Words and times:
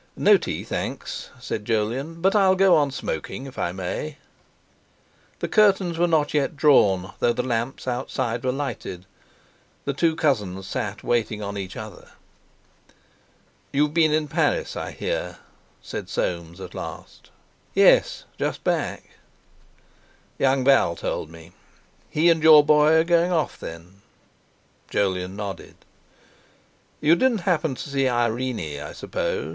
"No 0.17 0.35
tea, 0.35 0.63
thanks," 0.63 1.29
said 1.39 1.63
Jolyon, 1.63 2.21
"but 2.21 2.35
I'll 2.35 2.55
go 2.55 2.75
on 2.75 2.89
smoking 2.89 3.45
if 3.45 3.59
I 3.59 3.71
may." 3.71 4.17
The 5.37 5.47
curtains 5.47 5.99
were 5.99 6.07
not 6.07 6.33
yet 6.33 6.57
drawn, 6.57 7.13
though 7.19 7.33
the 7.33 7.43
lamps 7.43 7.87
outside 7.87 8.43
were 8.43 8.51
lighted; 8.51 9.05
the 9.85 9.93
two 9.93 10.15
cousins 10.15 10.65
sat 10.65 11.03
waiting 11.03 11.43
on 11.43 11.55
each 11.55 11.77
other. 11.77 12.09
"You've 13.71 13.93
been 13.93 14.11
in 14.11 14.27
Paris, 14.27 14.75
I 14.75 14.89
hear," 14.89 15.37
said 15.83 16.09
Soames 16.09 16.59
at 16.59 16.73
last. 16.73 17.29
"Yes; 17.75 18.23
just 18.39 18.63
back." 18.63 19.07
"Young 20.39 20.63
Val 20.65 20.95
told 20.95 21.29
me; 21.29 21.51
he 22.09 22.31
and 22.31 22.41
your 22.41 22.65
boy 22.65 22.93
are 22.95 23.03
going 23.03 23.31
off, 23.31 23.59
then?" 23.59 24.01
Jolyon 24.89 25.35
nodded. 25.35 25.75
"You 27.01 27.15
didn't 27.15 27.41
happen 27.41 27.75
to 27.75 27.89
see 27.91 28.07
Irene, 28.07 28.79
I 28.81 28.93
suppose. 28.93 29.49